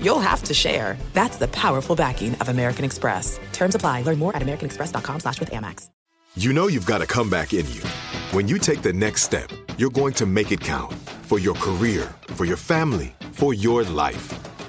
[0.00, 0.96] you'll have to share.
[1.12, 3.38] That's the powerful backing of American Express.
[3.52, 4.02] Terms apply.
[4.02, 5.90] Learn more at americanexpress.com slash with Amex.
[6.38, 7.80] You know you've got a comeback in you.
[8.32, 10.92] When you take the next step, you're going to make it count
[11.22, 14.34] for your career, for your family, for your life.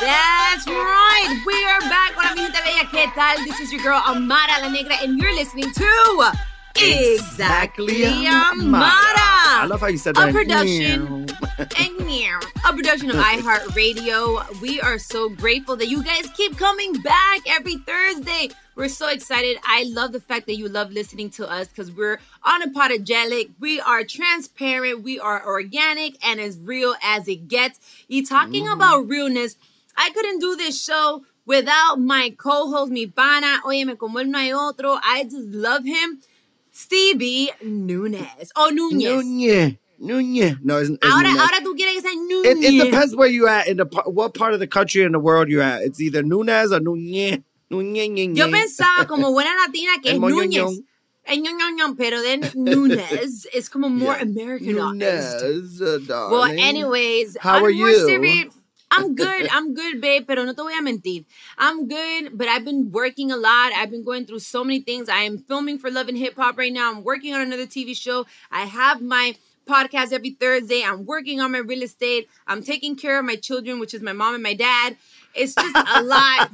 [0.00, 1.42] That's right.
[1.46, 2.12] We are back.
[2.16, 2.84] Hola, mi gente bella.
[2.90, 3.36] ¿Qué tal?
[3.44, 6.32] This is your girl, Amara La Negra, and you're listening to
[6.76, 8.80] Exactly Amara.
[8.86, 10.30] I love how you said that.
[10.30, 11.26] A production.
[11.78, 12.40] and meow.
[12.66, 14.60] A production of iHeartRadio.
[14.62, 18.48] We are so grateful that you guys keep coming back every Thursday.
[18.76, 19.58] We're so excited.
[19.66, 23.50] I love the fact that you love listening to us because we're unapologetic.
[23.60, 25.02] We are transparent.
[25.02, 27.78] We are organic and as real as it gets.
[28.08, 28.72] You talking Mm-hmm.
[28.72, 29.56] about realness.
[30.02, 33.60] I couldn't do this show without my co-host, mi pana.
[33.64, 34.98] Óyeme, como él no hay otro.
[35.02, 36.20] I just love him.
[36.72, 38.50] Stevie Nunes.
[38.56, 39.12] Oh, Núñez.
[39.22, 39.78] Núñez.
[40.00, 40.56] Núñez.
[40.62, 41.40] No, it's, it's Ahora, Núñez.
[41.40, 42.56] ahora tú quieres que sea Núñez.
[42.56, 45.18] It, it depends where you're at in the what part of the country in the
[45.18, 45.82] world you're at.
[45.82, 47.42] It's either Nunez or Núñez.
[47.70, 48.08] Núñez.
[48.10, 48.36] Nunez.
[48.38, 50.74] Yo pensaba como buena latina que es moñoñón.
[50.76, 50.84] Núñez.
[51.26, 54.22] El ñoñoñón, pero then Núñez is como more Yeah.
[54.22, 55.42] Americanized.
[55.42, 58.06] Nunez, uh, Well, anyways, How on are more you?
[58.06, 58.54] serious-
[58.90, 59.48] I'm good.
[59.52, 61.24] I'm good, babe, pero no te voy a mentir.
[61.58, 63.72] I'm good, but I've been working a lot.
[63.74, 65.08] I've been going through so many things.
[65.08, 66.90] I am filming for Love and Hip Hop right now.
[66.90, 68.26] I'm working on another TV show.
[68.50, 69.36] I have my
[69.68, 70.82] podcast every Thursday.
[70.84, 72.28] I'm working on my real estate.
[72.46, 74.96] I'm taking care of my children, which is my mom and my dad.
[75.34, 76.50] It's just a lot.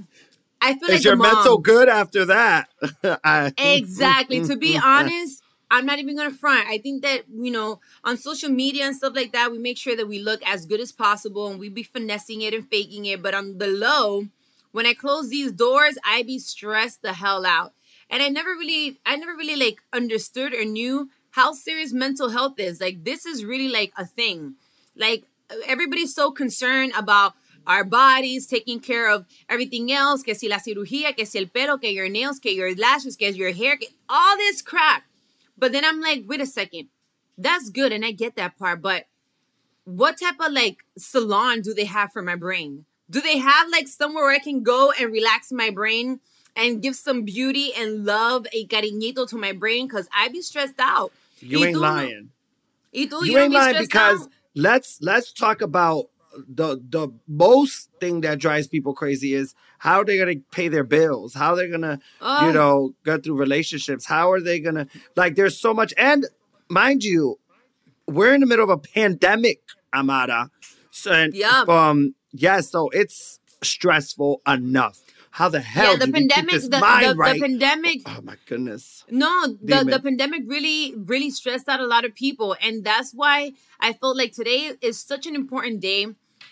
[0.61, 1.35] I feel like Is your mom.
[1.35, 2.69] mental good after that?
[3.25, 4.45] I- Exactly.
[4.45, 6.69] to be honest, I'm not even gonna front.
[6.69, 9.97] I think that you know on social media and stuff like that, we make sure
[9.97, 13.23] that we look as good as possible and we be finessing it and faking it.
[13.23, 14.29] But on the low,
[14.73, 17.73] when I close these doors, I be stressed the hell out.
[18.09, 22.59] And I never really, I never really like understood or knew how serious mental health
[22.59, 22.81] is.
[22.81, 24.55] Like this is really like a thing.
[24.95, 25.25] Like
[25.67, 27.35] everybody's so concerned about
[27.67, 31.79] our bodies, taking care of everything else, que si la cirugía, que si el pelo,
[31.79, 35.03] que your nails, que your lashes, que your hair, que all this crap.
[35.59, 36.89] But then I'm like, wait a second.
[37.39, 39.07] That's good and I get that part, but
[39.85, 42.85] what type of like salon do they have for my brain?
[43.09, 46.21] Do they have like somewhere where I can go and relax my brain
[46.57, 49.87] and give some beauty and love, a cariñito to my brain?
[49.87, 51.13] Because I be stressed out.
[51.41, 52.31] you Y ain't tú lying.
[52.93, 54.29] Y tú, you ain't lying because out?
[54.55, 56.09] let's let's talk about
[56.49, 61.35] the the most thing that drives people crazy is how they're gonna pay their bills,
[61.35, 62.47] how they're gonna Oh.
[62.47, 64.87] you know go through relationships, how are they gonna
[65.17, 65.35] like?
[65.37, 66.27] There's so much, and
[66.69, 67.39] mind you,
[68.07, 69.61] we're in the middle of a pandemic,
[69.95, 70.51] Amara.
[70.91, 71.69] So and, Yup.
[71.69, 75.01] um yes, so it's stressful enough.
[75.31, 77.35] How the hell yeah, the do we keep pandemic, the, mind the, right?
[77.35, 79.05] the pandemic oh my goodness.
[79.11, 82.57] No, the, the pandemic really, really stressed out a lot of people.
[82.63, 86.07] And that's why I felt like today is such an important day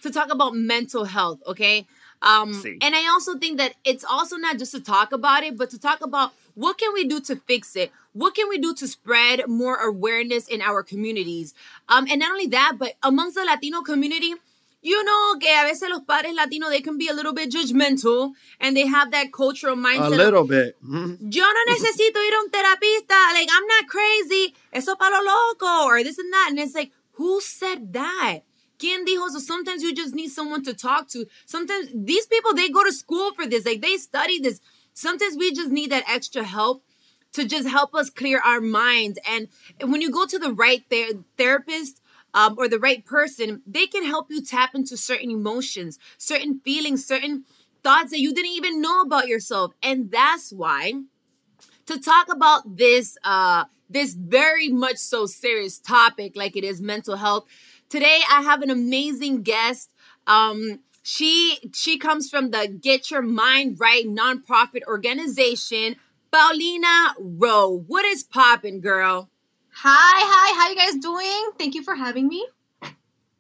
[0.05, 1.87] to talk about mental health, okay?
[2.23, 2.79] Um, See.
[2.81, 5.79] and I also think that it's also not just to talk about it, but to
[5.79, 7.91] talk about what can we do to fix it?
[8.13, 11.53] What can we do to spread more awareness in our communities?
[11.89, 14.33] Um, and not only that, but amongst the Latino community,
[14.81, 18.33] you know que a veces los padres latinos, they can be a little bit judgmental
[18.61, 20.77] and they have that cultural mindset A of, little bit.
[20.85, 21.19] Mhm.
[21.35, 23.19] yo no necesito ir a un terapista.
[23.33, 24.55] Like, I'm not crazy.
[24.73, 26.47] Eso para lo loco, or this and that.
[26.51, 28.41] And it's like, who said that?
[28.79, 29.31] ¿Quién dijo?
[29.31, 31.27] So sometimes you just need someone to talk to.
[31.47, 33.65] Sometimes these people, they go to school for this.
[33.65, 34.61] Like, they study this.
[34.93, 36.83] Sometimes we just need that extra help
[37.33, 39.19] to just help us clear our minds.
[39.29, 39.49] And
[39.81, 42.01] when you go to the right ther- therapist,
[42.35, 47.07] um, or the right person, they can help you tap into certain emotions, certain feelings,
[47.07, 47.45] certain
[47.83, 49.73] thoughts that you didn't even know about yourself.
[49.83, 50.95] And that's why
[51.87, 57.17] to talk about this uh this very much so serious topic like it is mental
[57.17, 57.45] health.
[57.95, 59.89] Today I have an amazing guest.
[60.27, 65.95] Um she she comes from the Get Your Mind Right nonprofit organization,
[66.33, 67.85] Paulina Rowe.
[67.87, 69.31] What is poppin', girl?
[69.75, 71.53] Hi, hi, how you guys doing?
[71.57, 72.45] Thank you for having me.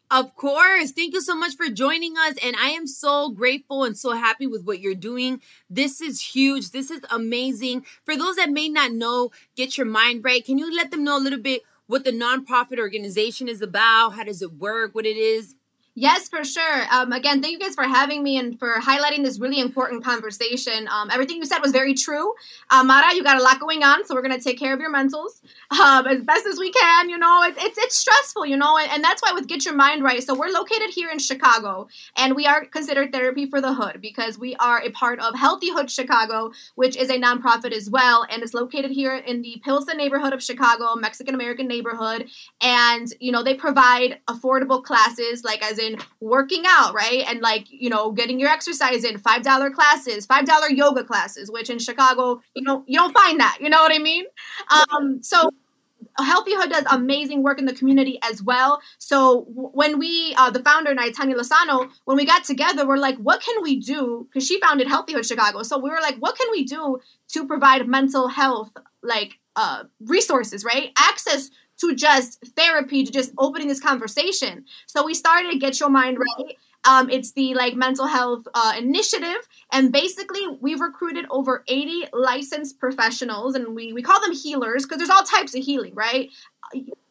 [0.08, 0.92] Of course.
[0.92, 2.34] Thank you so much for joining us.
[2.40, 5.40] And I am so grateful and so happy with what you're doing.
[5.68, 6.70] This is huge.
[6.70, 7.84] This is amazing.
[8.04, 11.18] For those that may not know, Get Your Mind Right, can you let them know
[11.18, 14.10] a little bit what the nonprofit organization is about?
[14.10, 14.94] How does it work?
[14.94, 15.54] What it is?
[15.96, 16.82] Yes, for sure.
[16.90, 20.88] Um, again, thank you guys for having me and for highlighting this really important conversation.
[20.88, 22.34] Um, everything you said was very true.
[22.68, 24.80] Uh, Mara, you got a lot going on, so we're going to take care of
[24.80, 27.08] your mentals um, as best as we can.
[27.10, 29.74] You know, it, it's it's stressful, you know, and, and, that's why with Get Your
[29.74, 30.22] Mind Right.
[30.22, 31.86] So we're located here in Chicago,
[32.16, 35.70] and we are considered therapy for the hood because we are a part of Healthy
[35.70, 39.98] Hood Chicago, which is a nonprofit as well, and it's located here in the Pilsen
[39.98, 42.28] neighborhood of Chicago, Mexican American neighborhood,
[42.60, 47.24] and you know they provide affordable classes like as in working out, right?
[47.28, 51.78] And like, you know, getting your exercise in, $5 classes, $5 yoga classes, which in
[51.78, 53.58] Chicago, you know, you don't find that.
[53.60, 54.24] You know what I mean?
[54.70, 55.50] Um, so
[56.18, 58.80] Healthy Hood does amazing work in the community as well.
[58.98, 62.96] So when we, uh, the founder and I, Tanya Lozano, when we got together, we're
[62.96, 64.26] like, what can we do?
[64.28, 65.62] Because she founded Healthy Hood Chicago.
[65.62, 68.70] So we were like, what can we do to provide mental health
[69.02, 70.90] like uh, resources, right?
[70.96, 71.50] Access
[71.80, 74.64] to just therapy to just opening this conversation.
[74.86, 76.56] So we started Get Your Mind Right.
[76.86, 82.78] Um, it's the like mental health uh, initiative, and basically we've recruited over 80 licensed
[82.78, 86.28] professionals, and we we call them healers because there's all types of healing, right?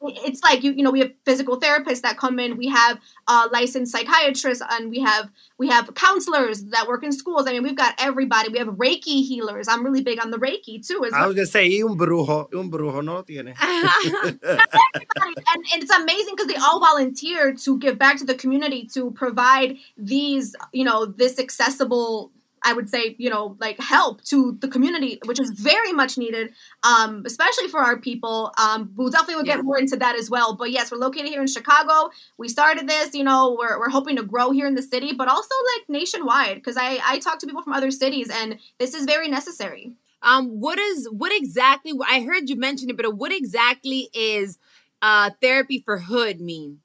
[0.06, 3.48] It's like you you know we have physical therapists that come in we have uh,
[3.52, 7.48] licensed psychiatrists and we have we have counselors that work in schools.
[7.48, 8.50] I mean we've got everybody.
[8.50, 9.68] We have reiki healers.
[9.68, 12.70] I'm really big on the reiki too as i was gonna say un brujo un
[12.70, 13.54] brujo no tiene.
[15.56, 19.12] And, and it's amazing because they all volunteer to give back to the community to
[19.12, 22.32] provide these you know this accessible
[22.64, 26.54] I would say, you know, like help to the community, which is very much needed,
[26.84, 28.52] um, especially for our people.
[28.58, 29.64] Um, we'll definitely will get yeah.
[29.64, 30.56] more into that as well.
[30.56, 32.12] But yes, we're located here in Chicago.
[32.38, 35.28] We started this, you know, we're, we're hoping to grow here in the city, but
[35.28, 39.06] also like nationwide because I, I talk to people from other cities and this is
[39.06, 39.94] very necessary.
[40.22, 41.92] Um, what is what exactly?
[42.08, 44.58] I heard you mention it, but what exactly is
[45.02, 46.80] uh, therapy for hood mean?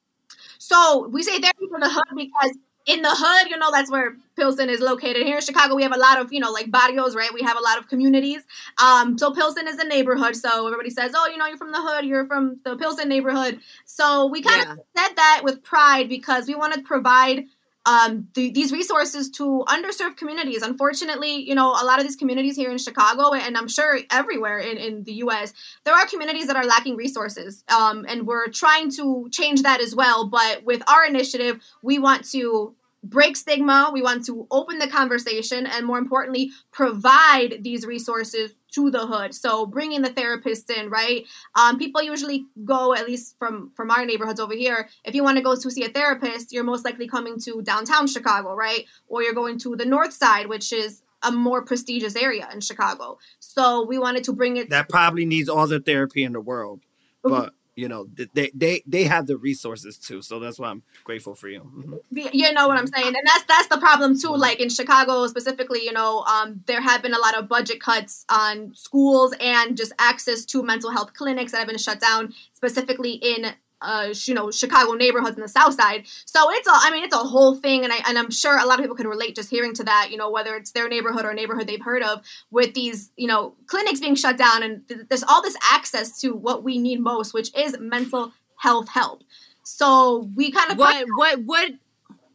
[0.59, 4.17] So we say therapy for the hood because in the hood, you know, that's where
[4.35, 5.27] Pilsen is located.
[5.27, 7.31] Here in Chicago, we have a lot of, you know, like barrios, right?
[7.35, 8.43] We have a lot of communities.
[8.83, 10.35] Um, so Pilsen is a neighborhood.
[10.35, 13.61] So everybody says, oh, you know, you're from the hood, you're from the Pilsen neighborhood.
[13.85, 14.73] So we kind yeah.
[14.73, 17.45] of said that with pride because we want to provide
[17.89, 20.63] um, the, these resources to underserved communities.
[20.63, 24.59] Unfortunately, you know, a lot of these communities here in Chicago, and I'm sure everywhere
[24.59, 27.65] in, in the US, there are communities that are lacking resources.
[27.69, 30.27] Um, and we're trying to change that as well.
[30.27, 32.75] But with our initiative, we want to
[33.05, 33.91] break stigma.
[33.93, 39.35] We want to open the conversation and, more importantly, provide these resources to the hood.
[39.35, 41.25] So bringing the therapist in, right?
[41.55, 44.89] Um, people usually go, at least from from our neighborhoods over here.
[45.05, 48.07] If you want to go to see a therapist, you're most likely coming to downtown
[48.07, 48.85] Chicago, right?
[49.07, 53.19] Or you're going to the north side, which is a more prestigious area in Chicago.
[53.41, 54.71] So we wanted to bring it.
[54.71, 56.83] That probably needs all the therapy in the world,
[57.25, 61.35] but you know they they they have the resources too so that's why i'm grateful
[61.35, 62.29] for you mm-hmm.
[62.33, 64.41] you know what i'm saying and that's that's the problem too mm-hmm.
[64.41, 68.25] like in chicago specifically you know um, there have been a lot of budget cuts
[68.29, 73.13] on schools and just access to mental health clinics that have been shut down specifically
[73.13, 76.07] in uh, you know, Chicago neighborhoods in the South Side.
[76.25, 78.67] So it's a, I mean, it's a whole thing, and I and I'm sure a
[78.67, 80.09] lot of people could relate just hearing to that.
[80.11, 83.55] You know, whether it's their neighborhood or neighborhood they've heard of, with these, you know,
[83.67, 87.35] clinics being shut down, and th- there's all this access to what we need most,
[87.35, 89.23] which is mental health help.
[89.63, 91.71] So we kind of what what what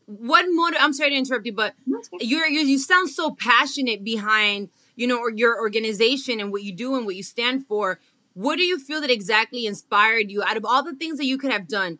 [0.06, 0.80] what motive?
[0.82, 1.74] I'm sorry to interrupt you, but
[2.20, 6.72] you're, you're you sound so passionate behind you know or your organization and what you
[6.72, 8.00] do and what you stand for
[8.34, 11.38] what do you feel that exactly inspired you out of all the things that you
[11.38, 12.00] could have done?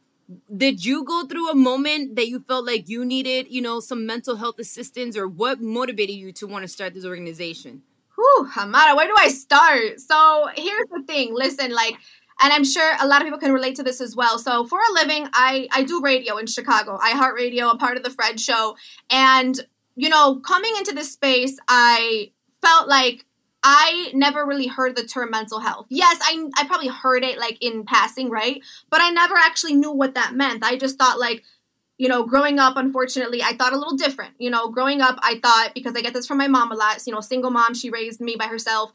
[0.56, 4.06] Did you go through a moment that you felt like you needed, you know, some
[4.06, 7.84] mental health assistance or what motivated you to want to start this organization?
[8.16, 10.00] Whew, Amara, where do I start?
[10.00, 11.34] So here's the thing.
[11.34, 11.96] Listen, like,
[12.42, 14.40] and I'm sure a lot of people can relate to this as well.
[14.40, 16.98] So for a living, I I do radio in Chicago.
[17.02, 17.68] I heart radio.
[17.68, 18.76] I'm part of the Fred Show,
[19.10, 19.60] and
[19.96, 23.26] you know, coming into this space, I felt like
[23.64, 25.86] I never really heard the term mental health.
[25.90, 28.62] Yes, I, I probably heard it like in passing, right?
[28.90, 30.66] But I never actually knew what that meant.
[30.66, 31.44] I just thought like,
[31.98, 34.34] you know, growing up, unfortunately, I thought a little different.
[34.38, 37.02] You know, growing up, I thought because I get this from my mom a lot,
[37.08, 38.92] you know, single mom, she raised me by herself.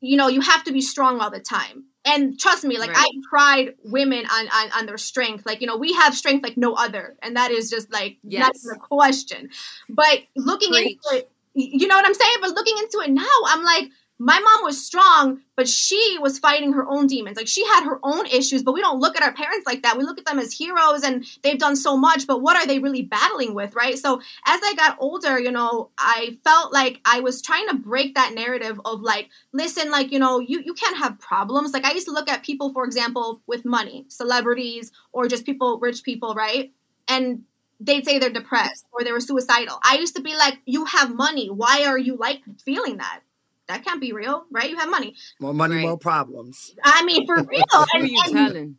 [0.00, 1.84] You know, you have to be strong all the time.
[2.06, 3.06] And trust me, like right.
[3.06, 5.44] I pride women on, on on their strength.
[5.44, 7.16] Like, you know, we have strength like no other.
[7.20, 8.64] And that is just like yes.
[8.64, 9.50] not a question.
[9.88, 10.98] But looking Preach.
[11.04, 12.36] into it, you know what I'm saying?
[12.40, 16.72] But looking into it now, I'm like, my mom was strong, but she was fighting
[16.72, 17.36] her own demons.
[17.36, 19.98] Like she had her own issues, but we don't look at our parents like that.
[19.98, 22.78] We look at them as heroes and they've done so much, but what are they
[22.78, 23.98] really battling with, right?
[23.98, 28.14] So as I got older, you know, I felt like I was trying to break
[28.14, 31.74] that narrative of like, listen, like, you know, you, you can't have problems.
[31.74, 35.78] Like I used to look at people, for example, with money, celebrities, or just people,
[35.78, 36.72] rich people, right?
[37.06, 37.42] And
[37.80, 39.78] they'd say they're depressed or they were suicidal.
[39.82, 41.48] I used to be like, you have money.
[41.48, 43.20] Why are you like feeling that?
[43.68, 44.70] that can't be real, right?
[44.70, 45.14] You have money.
[45.40, 45.82] More money, right.
[45.82, 46.74] more problems.
[46.84, 47.64] I mean, for real.
[47.72, 48.78] and, Who you and, telling?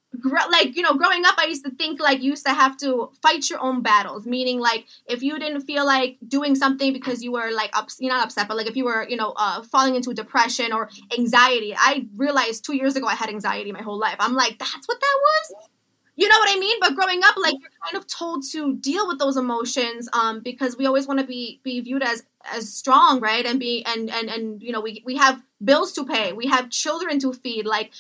[0.52, 3.12] like you know growing up i used to think like you used to have to
[3.22, 7.32] fight your own battles meaning like if you didn't feel like doing something because you
[7.32, 9.96] were like ups, you're not upset but like if you were you know uh, falling
[9.96, 14.16] into depression or anxiety i realized two years ago i had anxiety my whole life
[14.20, 15.70] i'm like that's what that was
[16.18, 16.78] you know what I mean?
[16.82, 20.76] But growing up, like you're kind of told to deal with those emotions, um, because
[20.76, 23.46] we always want to be be viewed as as strong, right?
[23.46, 26.72] And be and and and you know we we have bills to pay, we have
[26.72, 27.68] children to feed.
[27.68, 27.92] Like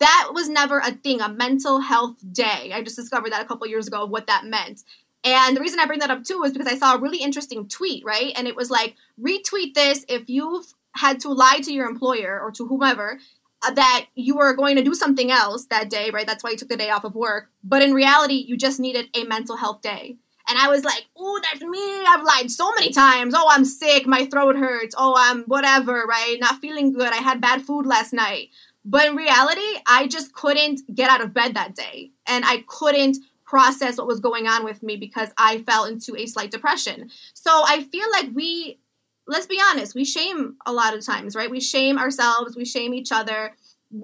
[0.00, 1.22] that was never a thing.
[1.22, 2.72] A mental health day.
[2.74, 4.82] I just discovered that a couple years ago of what that meant.
[5.24, 7.68] And the reason I bring that up too is because I saw a really interesting
[7.68, 8.32] tweet, right?
[8.36, 12.50] And it was like, retweet this if you've had to lie to your employer or
[12.52, 13.18] to whomever
[13.62, 16.26] that you were going to do something else that day, right?
[16.26, 17.50] That's why you took the day off of work.
[17.62, 20.16] But in reality, you just needed a mental health day.
[20.48, 22.04] And I was like, oh, that's me.
[22.06, 23.34] I've lied so many times.
[23.36, 24.06] Oh, I'm sick.
[24.06, 24.94] My throat hurts.
[24.98, 26.36] Oh, I'm whatever, right?
[26.40, 27.12] Not feeling good.
[27.12, 28.48] I had bad food last night.
[28.84, 32.10] But in reality, I just couldn't get out of bed that day.
[32.26, 36.26] And I couldn't process what was going on with me because I fell into a
[36.26, 37.10] slight depression.
[37.34, 38.78] So I feel like we
[39.26, 41.50] let's be honest, we shame a lot of times, right?
[41.50, 43.54] We shame ourselves, we shame each other.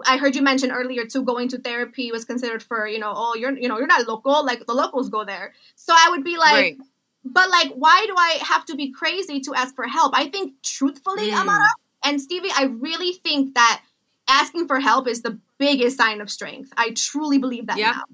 [0.06, 3.34] I heard you mention earlier too going to therapy was considered for, you know, oh,
[3.34, 5.54] you're you know, you're not local, like the locals go there.
[5.76, 6.76] So I would be like right.
[7.24, 10.12] but like why do I have to be crazy to ask for help?
[10.16, 11.40] I think truthfully, mm.
[11.40, 11.70] Amara
[12.04, 13.82] and Stevie, I really think that
[14.28, 16.72] asking for help is the biggest sign of strength.
[16.76, 17.92] I truly believe that yeah.
[17.92, 18.04] now.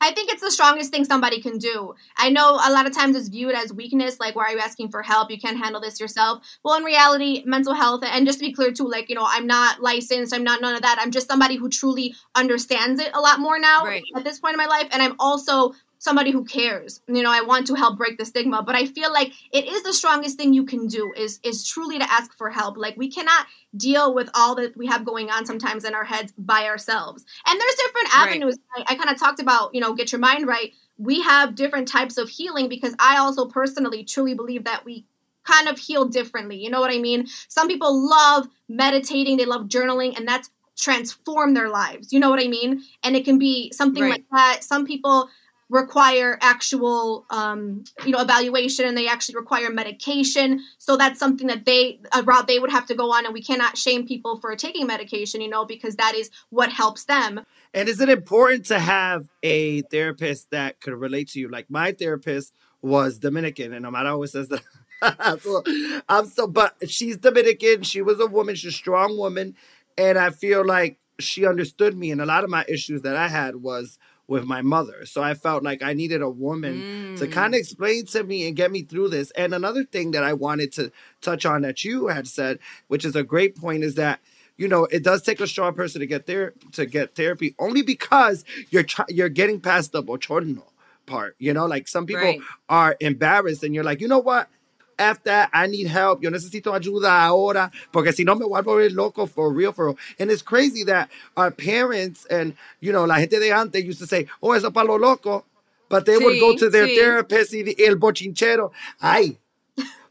[0.00, 1.94] I think it's the strongest thing somebody can do.
[2.16, 4.90] I know a lot of times it's viewed as weakness, like, why are you asking
[4.90, 5.30] for help?
[5.30, 6.44] You can't handle this yourself.
[6.62, 9.46] Well, in reality, mental health, and just to be clear too, like, you know, I'm
[9.46, 10.98] not licensed, I'm not none of that.
[11.00, 14.02] I'm just somebody who truly understands it a lot more now right.
[14.14, 14.88] at this point in my life.
[14.90, 17.00] And I'm also somebody who cares.
[17.08, 19.82] You know i want to help break the stigma but i feel like it is
[19.82, 22.76] the strongest thing you can do is is truly to ask for help.
[22.76, 26.32] Like we cannot deal with all that we have going on sometimes in our heads
[26.36, 27.24] by ourselves.
[27.46, 28.58] And there's different avenues.
[28.76, 28.86] Right.
[28.88, 30.72] i, I kind of talked about you know get your mind right.
[30.98, 35.06] We have different types of healing because i also personally truly believe that we
[35.44, 36.56] kind of heal differently.
[36.56, 37.26] You know what i mean?
[37.48, 39.36] Some people love meditating.
[39.36, 42.12] They love journaling and that's transform their lives.
[42.12, 42.82] You know what i mean?
[43.02, 44.12] And it can be something right.
[44.12, 44.64] like that.
[44.64, 45.28] Some people
[45.68, 50.62] require actual um, you know evaluation and they actually require medication.
[50.78, 53.76] So that's something that they a they would have to go on and we cannot
[53.76, 57.40] shame people for taking medication you know because that is what helps them.
[57.74, 61.48] And is it important to have a therapist that could relate to you?
[61.48, 64.62] Like my therapist was dominican and Amara always says that
[65.42, 65.62] so,
[66.08, 69.54] I'm so but she's dominican she was a woman she's a strong woman
[69.98, 73.28] and i feel like she understood me and a lot of my issues that i
[73.28, 75.06] had was with my mother.
[75.06, 77.18] So I felt like I needed a woman mm.
[77.18, 79.30] to kind of explain to me and get me through this.
[79.32, 80.90] And another thing that I wanted to
[81.20, 84.20] touch on that you had said, which is a great point, is that
[84.56, 87.82] you know it does take a strong person to get there to get therapy only
[87.82, 90.64] because you're try- you're getting past the bochorno
[91.06, 91.36] part.
[91.38, 92.40] You know, like some people right.
[92.68, 94.48] are embarrassed, and you're like, you know what?
[94.98, 96.22] After I need help.
[96.22, 99.86] Yo necesito ayuda ahora, porque si no me voy a volver loco for real, for
[99.86, 99.98] real.
[100.18, 104.06] And it's crazy that our parents and, you know, la gente de antes used to
[104.06, 105.44] say, oh, eso para lo loco.
[105.88, 106.96] But they sí, would go to their sí.
[106.96, 108.72] therapist y el bochinchero.
[109.00, 109.38] Ay,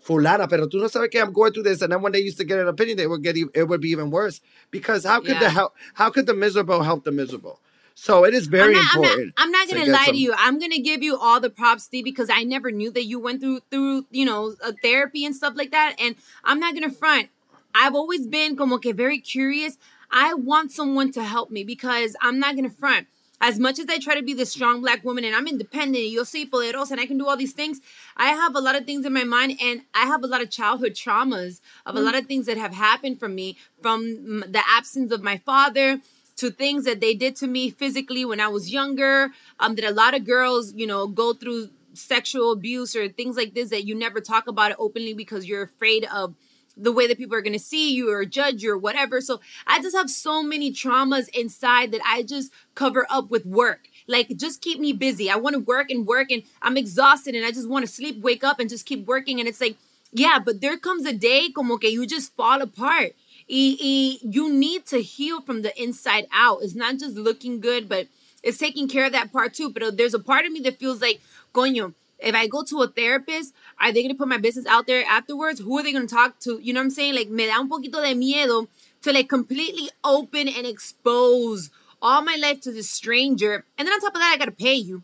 [0.06, 1.82] fulana, pero tú no sabes que I'm going through this.
[1.82, 3.90] And then when they used to get an opinion, they would get it would be
[3.90, 4.40] even worse.
[4.72, 5.40] Because how could yeah.
[5.40, 5.74] the help?
[5.94, 7.60] How could the miserable help the miserable?
[7.98, 9.34] So it is very I'm not, important.
[9.38, 10.14] I'm not, I'm not gonna to lie some...
[10.16, 10.34] to you.
[10.38, 13.42] I'm gonna give you all the props, Steve, because I never knew that you went
[13.42, 15.96] through through you know a therapy and stuff like that.
[16.00, 17.30] And I'm not gonna front.
[17.74, 19.78] I've always been como que very curious.
[20.12, 23.08] I want someone to help me because I'm not gonna front.
[23.42, 26.24] as much as I try to be the strong black woman and I'm independent, yo
[26.24, 27.82] soy poderosa, and I can do all these things,
[28.16, 30.50] I have a lot of things in my mind and I have a lot of
[30.50, 32.06] childhood traumas of a mm.
[32.06, 36.02] lot of things that have happened for me from the absence of my father
[36.38, 39.32] to things that they did to me physically when I was younger.
[39.60, 43.54] Um, that a lot of girls, you know, go through sexual abuse or things like
[43.54, 46.36] this that you never talk about it openly because you're afraid of
[46.78, 49.22] the way that people are going to see you or judge you or whatever.
[49.22, 53.88] So I just have so many traumas inside that I just cover up with work.
[54.08, 55.32] Like, just keep me busy.
[55.32, 58.22] I want to work and work and I'm exhausted and I just want to sleep,
[58.22, 59.40] wake up and just keep working.
[59.40, 59.78] And it's like,
[60.12, 63.16] yeah, but there comes a day como que you just fall apart.
[63.50, 66.60] Y you need to heal from the inside out.
[66.64, 68.08] It's not just looking good, but
[68.42, 69.70] it's taking care of that part too.
[69.70, 71.22] But there's a part of me that feels like,
[71.54, 75.06] coño, if I go to a therapist, are they gonna put my business out there
[75.06, 75.60] afterwards?
[75.60, 76.60] Who are they gonna talk to?
[76.62, 77.16] You know what I'm saying?
[77.16, 78.68] Like me da un poquito de miedo
[79.04, 81.70] to like completely open and expose
[82.02, 83.66] all my life to this stranger.
[83.78, 85.04] And then on top of that, I gotta pay you.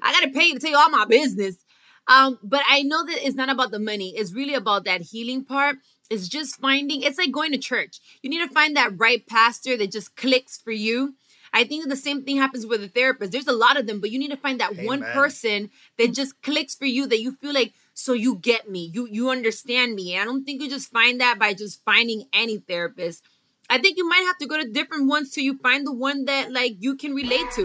[0.00, 1.56] I gotta pay you to tell you all my business.
[2.08, 4.14] Um, but I know that it's not about the money.
[4.16, 5.76] It's really about that healing part.
[6.10, 8.00] It's just finding, it's like going to church.
[8.22, 11.14] You need to find that right pastor that just clicks for you
[11.52, 13.32] I think the same thing happens with a therapist.
[13.32, 14.86] There's a lot of them, but you need to find that Amen.
[14.86, 18.90] one person that just clicks for you that you feel like so you get me.
[18.92, 20.14] You you understand me.
[20.14, 23.24] And I don't think you just find that by just finding any therapist.
[23.70, 26.24] I think you might have to go to different ones till you find the one
[26.26, 27.64] that like you can relate to.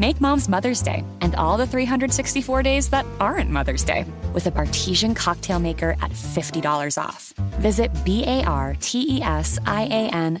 [0.00, 4.50] Make mom's Mother's Day and all the 364 days that aren't Mother's Day with a
[4.50, 7.34] Bartesian cocktail maker at $50 off.
[7.60, 8.40] Visit B-A-R-T-E-S-I-A-N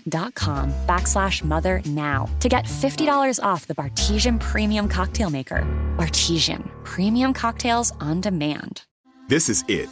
[0.08, 5.66] dot com backslash mother now to get $50 off the Bartesian Premium Cocktail Maker.
[5.98, 8.84] Bartesian, premium cocktails on demand.
[9.28, 9.90] This is it.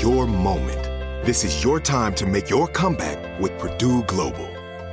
[0.00, 0.84] Your moment.
[1.26, 4.53] This is your time to make your comeback with Purdue Global.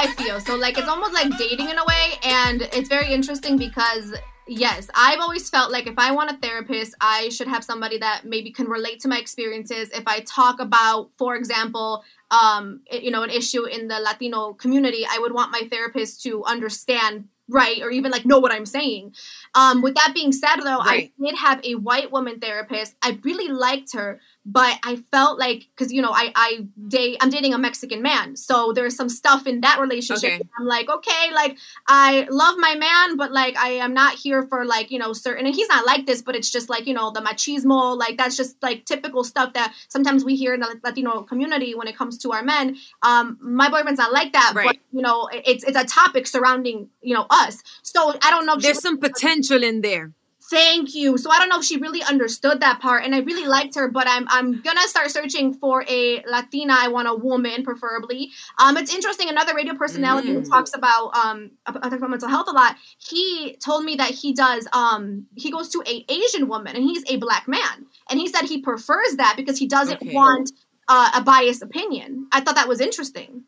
[0.00, 0.40] I feel.
[0.40, 4.14] So like it's almost like dating in a way, and it's very interesting because
[4.48, 8.22] yes, I've always felt like if I want a therapist, I should have somebody that
[8.24, 9.90] maybe can relate to my experiences.
[9.92, 15.04] If I talk about, for example, um, you know, an issue in the Latino community,
[15.08, 19.12] I would want my therapist to understand right or even like know what i'm saying
[19.54, 21.12] um with that being said though right.
[21.18, 25.68] i did have a white woman therapist i really liked her but I felt like
[25.76, 29.46] because you know I I date I'm dating a Mexican man, so there's some stuff
[29.46, 30.40] in that relationship.
[30.40, 30.42] Okay.
[30.58, 34.64] I'm like, okay, like I love my man, but like I am not here for
[34.64, 35.46] like you know certain.
[35.46, 38.36] And he's not like this, but it's just like you know the machismo, like that's
[38.36, 42.16] just like typical stuff that sometimes we hear in the Latino community when it comes
[42.18, 42.76] to our men.
[43.02, 44.66] Um, my boyfriend's not like that, right.
[44.68, 47.62] but you know it's it's a topic surrounding you know us.
[47.82, 48.56] So I don't know.
[48.56, 50.12] There's some potential in there
[50.50, 51.16] Thank you.
[51.16, 53.88] So I don't know if she really understood that part, and I really liked her.
[53.88, 56.74] But I'm I'm gonna start searching for a Latina.
[56.76, 58.30] I want a woman, preferably.
[58.58, 59.28] Um, it's interesting.
[59.28, 60.34] Another radio personality mm.
[60.34, 62.74] who talks about um about mental health a lot.
[62.98, 67.04] He told me that he does um he goes to a Asian woman, and he's
[67.08, 70.12] a black man, and he said he prefers that because he doesn't okay.
[70.12, 70.50] want
[70.88, 72.26] uh, a biased opinion.
[72.32, 73.44] I thought that was interesting.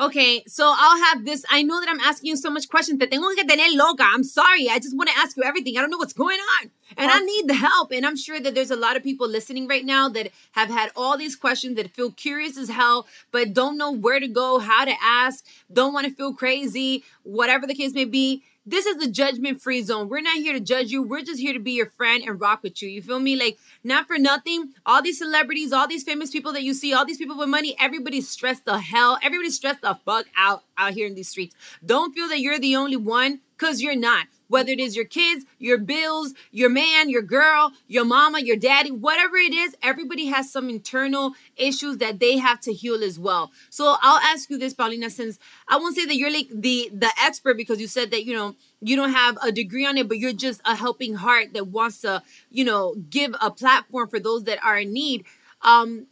[0.00, 1.44] Okay, so I'll have this.
[1.50, 2.98] I know that I'm asking you so much questions.
[2.98, 4.04] Te tengo que tener loca.
[4.04, 4.70] I'm sorry.
[4.70, 5.76] I just want to ask you everything.
[5.76, 6.70] I don't know what's going on.
[6.96, 7.92] And I need the help.
[7.92, 10.92] And I'm sure that there's a lot of people listening right now that have had
[10.96, 14.86] all these questions that feel curious as hell, but don't know where to go, how
[14.86, 18.42] to ask, don't want to feel crazy, whatever the case may be.
[18.64, 20.08] This is the judgment free zone.
[20.08, 21.02] We're not here to judge you.
[21.02, 22.88] We're just here to be your friend and rock with you.
[22.88, 23.34] You feel me?
[23.34, 24.72] Like, not for nothing.
[24.86, 27.74] All these celebrities, all these famous people that you see, all these people with money,
[27.80, 29.18] everybody's stressed the hell.
[29.20, 31.56] Everybody's stressed the fuck out out here in these streets.
[31.84, 35.44] Don't feel that you're the only one because you're not whether it is your kids,
[35.58, 40.52] your bills, your man, your girl, your mama, your daddy, whatever it is, everybody has
[40.52, 43.50] some internal issues that they have to heal as well.
[43.70, 45.38] So I'll ask you this, Paulina, since
[45.68, 48.54] I won't say that you're like the the expert because you said that you know
[48.80, 52.02] you don't have a degree on it, but you're just a helping heart that wants
[52.02, 55.24] to you know give a platform for those that are in need.
[55.62, 56.06] Um,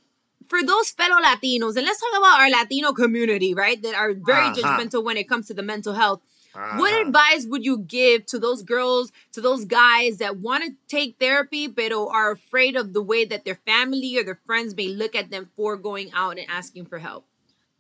[0.49, 3.81] for those fellow Latinos, and let's talk about our Latino community, right?
[3.81, 4.79] That are very uh-huh.
[4.79, 6.21] judgmental when it comes to the mental health.
[6.55, 6.79] Uh-huh.
[6.79, 11.17] What advice would you give to those girls, to those guys that want to take
[11.19, 15.15] therapy but are afraid of the way that their family or their friends may look
[15.15, 17.25] at them for going out and asking for help?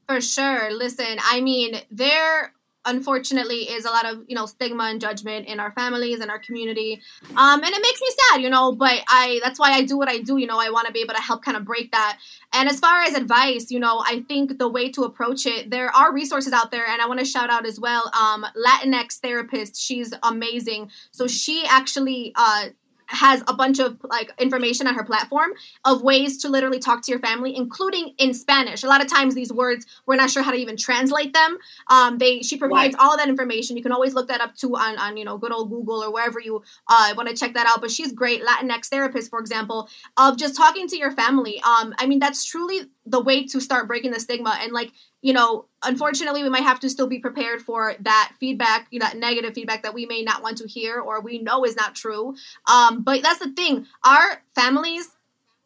[0.09, 0.73] For sure.
[0.73, 2.53] Listen, I mean, there
[2.87, 6.39] unfortunately is a lot of you know stigma and judgment in our families and our
[6.39, 7.01] community.
[7.37, 10.09] Um and it makes me sad you know but i that's why i do what
[10.09, 12.19] i do you know i want to be able to help kind of break that.
[12.53, 15.95] And as far as advice you know i think the way to approach it there
[15.95, 19.81] are resources out there and i want to shout out as well um latinx therapist
[19.81, 20.91] she's amazing.
[21.11, 22.69] So she actually uh
[23.11, 25.51] has a bunch of like information on her platform
[25.85, 28.83] of ways to literally talk to your family, including in Spanish.
[28.83, 31.59] A lot of times these words we're not sure how to even translate them.
[31.89, 33.03] Um, they she provides right.
[33.03, 33.77] all that information.
[33.77, 36.13] You can always look that up too on on you know good old Google or
[36.13, 37.81] wherever you uh, want to check that out.
[37.81, 41.61] But she's great, Latinx therapist, for example, of just talking to your family.
[41.63, 45.33] Um, I mean that's truly the way to start breaking the stigma and like you
[45.33, 49.17] know, unfortunately, we might have to still be prepared for that feedback, you know, that
[49.17, 52.35] negative feedback that we may not want to hear or we know is not true.
[52.71, 53.87] Um, but that's the thing.
[54.05, 55.09] Our families,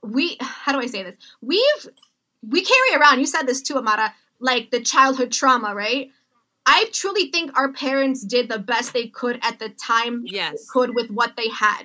[0.03, 1.17] we, how do I say this?
[1.41, 1.89] We've,
[2.49, 6.11] we carry around, you said this too, Amara, like the childhood trauma, right?
[6.67, 10.69] I truly think our parents did the best they could at the time yes.
[10.69, 11.85] could with what they had.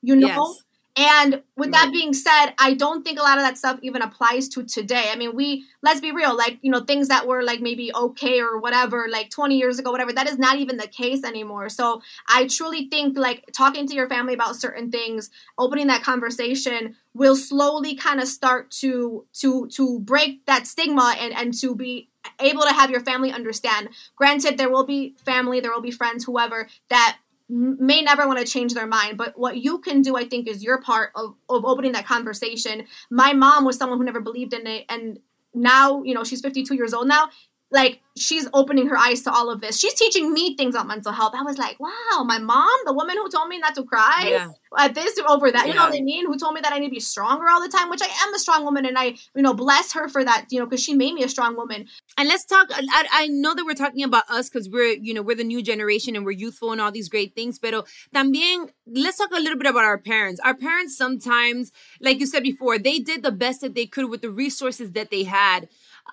[0.00, 0.26] You know?
[0.26, 0.62] Yes.
[0.98, 4.48] And with that being said, I don't think a lot of that stuff even applies
[4.48, 5.10] to today.
[5.12, 8.40] I mean, we let's be real, like, you know, things that were like maybe okay
[8.40, 11.68] or whatever, like 20 years ago, whatever, that is not even the case anymore.
[11.68, 16.96] So I truly think like talking to your family about certain things, opening that conversation
[17.14, 22.08] will slowly kind of start to to to break that stigma and and to be
[22.40, 23.90] able to have your family understand.
[24.16, 28.44] Granted, there will be family, there will be friends, whoever that may never want to
[28.44, 31.64] change their mind but what you can do i think is your part of, of
[31.64, 32.86] opening that conversation.
[33.10, 35.18] My mom was someone who never believed in it and
[35.54, 37.30] now you know she's 52 years old now
[37.70, 39.78] like she's opening her eyes to all of this.
[39.78, 41.34] She's teaching me things on mental health.
[41.34, 44.50] I was like, wow, my mom, the woman who told me not to cry yeah.
[44.76, 45.72] at this over that, yeah.
[45.72, 46.26] you know what I mean?
[46.26, 48.34] Who told me that I need to be stronger all the time, which I am
[48.34, 50.94] a strong woman, and I, you know, bless her for that, you know, because she
[50.94, 51.86] made me a strong woman.
[52.16, 52.68] And let's talk.
[52.72, 55.62] I, I know that we're talking about us because we're, you know, we're the new
[55.62, 57.58] generation and we're youthful and all these great things.
[57.58, 60.40] But también, let's talk a little bit about our parents.
[60.44, 64.22] Our parents sometimes, like you said before, they did the best that they could with
[64.22, 65.68] the resources that they had.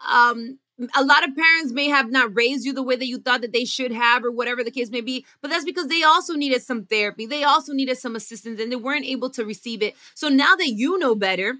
[0.08, 0.60] Um,
[0.93, 3.53] a lot of parents may have not raised you the way that you thought that
[3.53, 6.61] they should have or whatever the case may be but that's because they also needed
[6.61, 10.27] some therapy they also needed some assistance and they weren't able to receive it so
[10.27, 11.55] now that you know better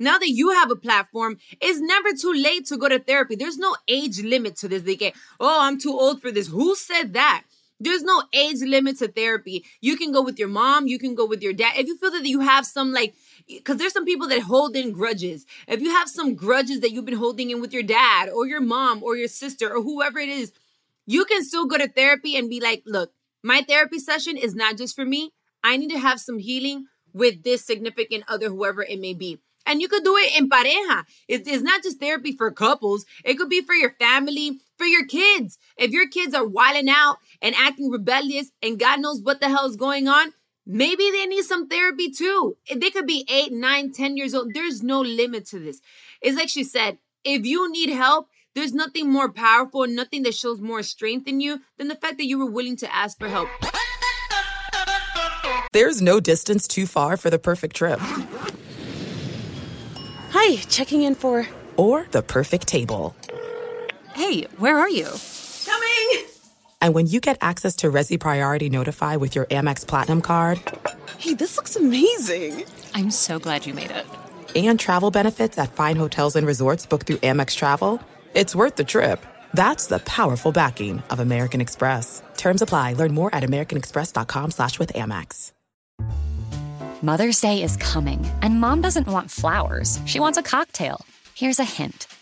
[0.00, 3.36] now that you have a platform, it's never too late to go to therapy.
[3.36, 4.82] There's no age limit to this.
[4.82, 6.48] They get, oh, I'm too old for this.
[6.48, 7.44] Who said that?
[7.78, 9.64] There's no age limit to therapy.
[9.80, 11.74] You can go with your mom, you can go with your dad.
[11.76, 13.14] If you feel that you have some like
[13.56, 15.46] because there's some people that hold in grudges.
[15.66, 18.60] If you have some grudges that you've been holding in with your dad or your
[18.60, 20.52] mom or your sister or whoever it is,
[21.06, 24.76] you can still go to therapy and be like, look, my therapy session is not
[24.76, 25.32] just for me.
[25.64, 29.38] I need to have some healing with this significant other, whoever it may be.
[29.66, 31.04] And you could do it in pareja.
[31.28, 33.04] It's, not just therapy for couples.
[33.24, 35.58] It could be for your family, for your kids.
[35.76, 39.66] If your kids are wilding out and acting rebellious and God knows what the hell
[39.66, 40.32] is going on,
[40.72, 42.56] Maybe they need some therapy too.
[42.68, 44.54] Eh, they could be eight, nine, ten years old.
[44.54, 45.80] There's no limit to this.
[46.22, 50.60] It's like she said, if you need help, there's nothing more powerful, nothing that shows
[50.60, 53.48] more strength in you than the fact that you were willing to ask for help.
[55.72, 57.98] There's no distance too far for the perfect trip.
[60.30, 61.48] Hi, checking in for.
[61.76, 63.16] Or the perfect table.
[64.14, 65.08] Hey, where are you?
[66.80, 66.88] Coming!
[66.88, 70.60] And when you get access to Resy Priority Notify with your Amex Platinum card.
[71.18, 72.64] Hey, this looks amazing!
[72.94, 74.06] I'm so glad you made it.
[74.56, 78.00] And travel benefits at fine hotels and resorts booked through Amex Travel.
[78.34, 79.24] It's worth the trip.
[79.54, 82.22] That's the powerful backing of American Express.
[82.36, 82.94] Terms apply.
[82.94, 85.52] Learn more at americanexpress.com slash with Amex.
[87.02, 89.98] Mother's Day is coming, and mom doesn't want flowers.
[90.06, 91.06] She wants a cocktail.
[91.34, 92.06] Here's a hint.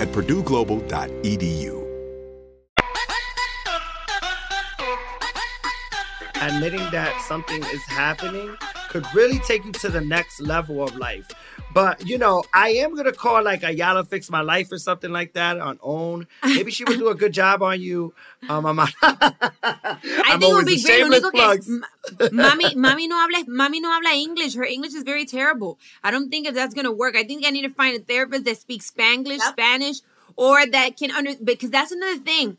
[0.00, 1.86] at purdueglobal.edu.
[6.42, 8.56] Admitting that something is happening
[8.88, 11.30] could really take you to the next level of life.
[11.72, 15.34] But you know, I am gonna call like Iyanla Fix My Life or something like
[15.34, 16.26] that on own.
[16.42, 18.12] Maybe she would do a good job on you.
[18.48, 21.04] Um, I'm, I think it would be great.
[21.04, 24.54] Único que, mami, mami no habla, mami no habla English.
[24.54, 25.78] Her English is very terrible.
[26.02, 27.14] I don't think if that's gonna work.
[27.14, 29.52] I think I need to find a therapist that speaks Spanglish, yep.
[29.52, 30.00] Spanish,
[30.36, 32.58] or that can under because that's another thing.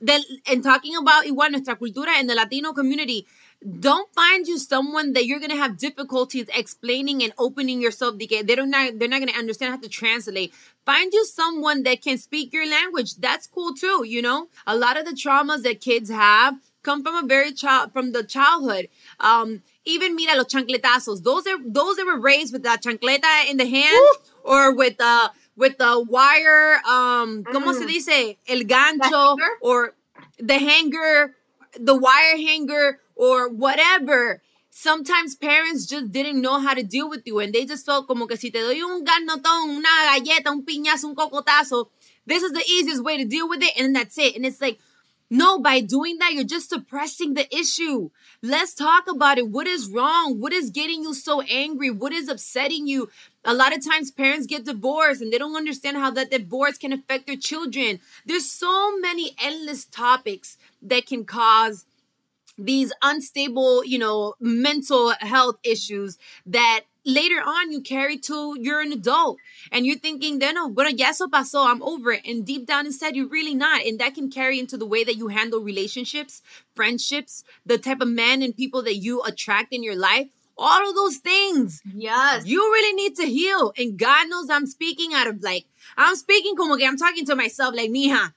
[0.00, 3.26] That and talking about igual nuestra cultura and the Latino community
[3.64, 8.70] don't find you someone that you're gonna have difficulties explaining and opening yourself they don't
[8.70, 10.52] not, they're not gonna understand how to translate.
[10.84, 13.16] Find you someone that can speak your language.
[13.16, 14.48] That's cool too you know?
[14.66, 18.22] A lot of the traumas that kids have come from a very child from the
[18.22, 18.88] childhood.
[19.18, 21.22] Um even mira los chancletazos.
[21.22, 24.52] Those are those that were raised with that chancleta in the hand Woo!
[24.52, 27.52] or with the with the wire um mm.
[27.52, 27.88] como se mm.
[27.88, 28.36] dice?
[28.46, 29.94] El gancho or
[30.38, 31.34] the hanger
[31.78, 34.42] the wire hanger or whatever.
[34.70, 38.26] Sometimes parents just didn't know how to deal with you and they just felt como
[38.26, 41.90] que si te doy un ganotón, una galleta, un piñazo, un cocotazo,
[42.26, 44.34] this is the easiest way to deal with it and that's it.
[44.34, 44.78] And it's like,
[45.30, 48.10] no, by doing that, you're just suppressing the issue.
[48.42, 49.48] Let's talk about it.
[49.48, 50.38] What is wrong?
[50.38, 51.90] What is getting you so angry?
[51.90, 53.08] What is upsetting you?
[53.44, 56.92] A lot of times parents get divorced and they don't understand how that divorce can
[56.92, 58.00] affect their children.
[58.26, 61.86] There's so many endless topics that can cause
[62.56, 68.92] these unstable, you know, mental health issues that later on you carry to you're an
[68.92, 69.36] adult
[69.70, 72.22] and you're thinking, then no, bueno, ya eso pasó, I'm over it.
[72.24, 73.84] And deep down inside, you're really not.
[73.84, 76.42] And that can carry into the way that you handle relationships,
[76.74, 80.28] friendships, the type of men and people that you attract in your life.
[80.56, 81.82] All of those things.
[81.94, 82.46] Yes.
[82.46, 83.72] You really need to heal.
[83.76, 87.34] And God knows I'm speaking out of like, I'm speaking como que I'm talking to
[87.34, 88.32] myself, like, mija,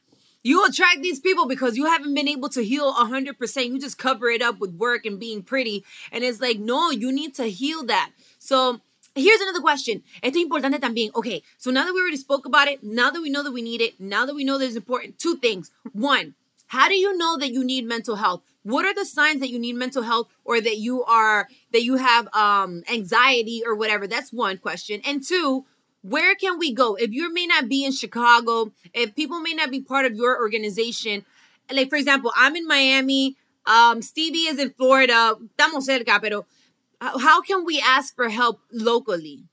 [0.48, 3.66] you attract these people because you haven't been able to heal 100%.
[3.68, 5.84] You just cover it up with work and being pretty.
[6.12, 8.12] And it's like, no, you need to heal that.
[8.40, 8.80] So
[9.14, 10.04] here's another question.
[10.24, 11.14] Esto es importante también.
[11.16, 13.62] Okay, so now that we already spoke about it, now that we know that we
[13.62, 15.70] need it, now that we know that it's important, two things.
[15.92, 16.36] One,
[16.68, 18.42] how do you know that you need mental health?
[18.64, 21.96] What are the signs that you need mental health or that you are that you
[21.96, 24.08] have um anxiety or whatever?
[24.08, 25.02] That's one question.
[25.06, 25.66] And two,
[26.10, 29.72] where can we go if you may not be in chicago if people may not
[29.72, 31.26] be part of your organization
[31.72, 36.46] like for example i'm in miami um stevie is in florida estamos cerca pero
[37.02, 39.43] how can we ask for help locally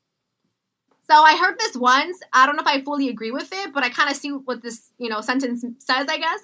[1.11, 2.19] so I heard this once.
[2.33, 4.63] I don't know if I fully agree with it, but I kind of see what
[4.63, 6.41] this, you know, sentence says, I guess.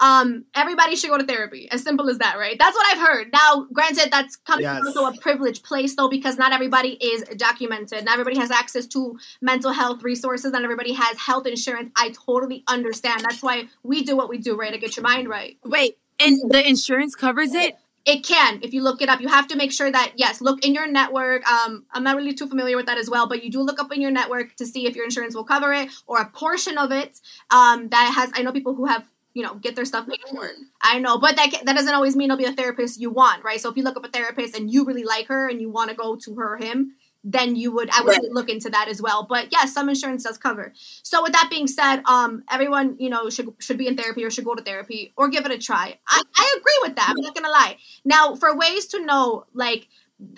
[0.00, 1.68] Um, everybody should go to therapy.
[1.70, 2.56] As simple as that, right?
[2.58, 3.32] That's what I've heard.
[3.32, 4.82] Now, granted, that's coming yes.
[4.86, 8.04] also a privileged place, though, because not everybody is documented.
[8.04, 10.52] Not everybody has access to mental health resources.
[10.52, 11.90] Not everybody has health insurance.
[11.96, 13.22] I totally understand.
[13.22, 14.72] That's why we do what we do, right?
[14.72, 15.56] To get your mind right.
[15.64, 17.74] Wait, and the insurance covers it?
[18.08, 20.64] it can if you look it up you have to make sure that yes look
[20.64, 23.50] in your network um, i'm not really too familiar with that as well but you
[23.50, 26.18] do look up in your network to see if your insurance will cover it or
[26.20, 29.04] a portion of it um, that has i know people who have
[29.38, 30.50] you know get their stuff paid for
[30.82, 33.60] i know but that that doesn't always mean it'll be a therapist you want right
[33.60, 35.88] so if you look up a therapist and you really like her and you want
[35.88, 36.92] to go to her or him
[37.24, 38.30] then you would I would right.
[38.30, 39.26] look into that as well.
[39.28, 40.72] But yes, yeah, some insurance does cover.
[41.02, 44.30] So with that being said, um, everyone you know should should be in therapy or
[44.30, 45.98] should go to therapy or give it a try.
[46.06, 47.08] I, I agree with that.
[47.10, 47.76] I'm not gonna lie.
[48.04, 49.88] Now for ways to know, like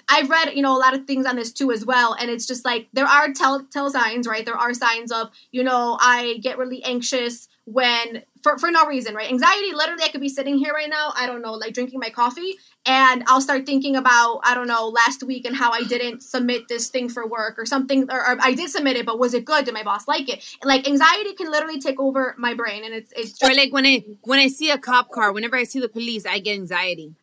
[0.08, 2.46] I've read, you know, a lot of things on this too as well, and it's
[2.46, 4.44] just like there are tell tell signs, right?
[4.44, 9.14] There are signs of, you know, I get really anxious when for for no reason,
[9.14, 9.30] right?
[9.30, 12.10] Anxiety, literally, I could be sitting here right now, I don't know, like drinking my
[12.10, 12.54] coffee,
[12.86, 16.68] and I'll start thinking about, I don't know, last week and how I didn't submit
[16.68, 19.44] this thing for work or something, or, or I did submit it, but was it
[19.44, 19.64] good?
[19.64, 20.44] Did my boss like it?
[20.64, 23.86] Like anxiety can literally take over my brain, and it's it's just, or like when
[23.86, 27.14] I when I see a cop car, whenever I see the police, I get anxiety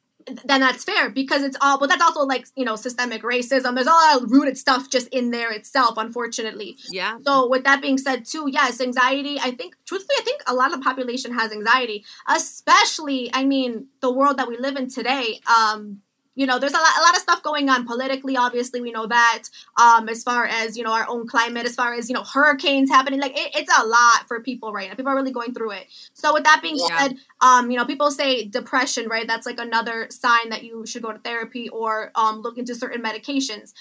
[0.46, 3.76] then that's fair because it's all but that's also like you know systemic racism.
[3.76, 6.78] There's a lot of rooted stuff just in there itself unfortunately.
[6.92, 7.18] Yeah.
[7.26, 10.72] So with that being said too yes anxiety i think truthfully i think a lot
[10.72, 15.40] of the population has anxiety especially i mean the world that we live in today
[15.58, 16.00] um
[16.38, 18.38] you know, there's a lot, a lot of stuff going on politically.
[18.38, 19.44] Obviously, we know that.
[19.76, 22.92] Um, as far as you know, our own climate, as far as you know, hurricanes
[22.92, 24.96] happening, like it, it's a lot for people right now.
[24.96, 25.88] People are really going through it.
[26.14, 27.00] So, with that being yeah.
[27.00, 29.26] said, um, you know, people say depression, right?
[29.26, 33.02] That's like another sign that you should go to therapy or um, look into certain
[33.02, 33.74] medications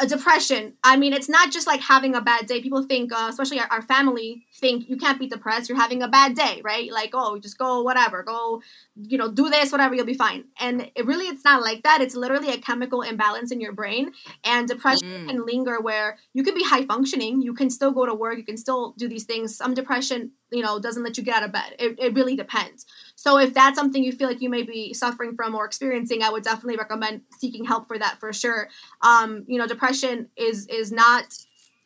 [0.00, 0.74] a depression.
[0.82, 2.60] I mean it's not just like having a bad day.
[2.60, 5.68] People think uh, especially our, our, family think you can't be depressed.
[5.68, 6.90] You're having a bad day right?
[6.90, 8.22] Like oh just go whatever.
[8.22, 8.62] Go
[8.96, 10.44] you know do this whatever you'll be fine.
[10.58, 12.00] And it really it's not like that.
[12.00, 14.12] It's literally a chemical imbalance in your brain.
[14.44, 15.28] And depression mm.
[15.28, 17.42] can linger where you can be high functioning.
[17.42, 18.38] You can still go to work.
[18.38, 19.56] You can still do these things.
[19.56, 21.74] Some depression you know doesn't let you get out of bed.
[21.78, 22.86] It, it really depends
[23.24, 26.30] so if that's something you feel like you may be suffering from or experiencing i
[26.30, 28.68] would definitely recommend seeking help for that for sure.
[29.00, 31.24] Um you know depression is is not